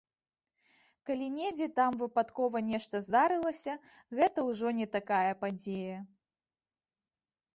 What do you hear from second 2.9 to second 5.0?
здарылася, гэта ўжо не